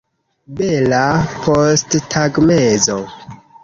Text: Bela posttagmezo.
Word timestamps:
Bela 0.61 1.03
posttagmezo. 1.45 3.01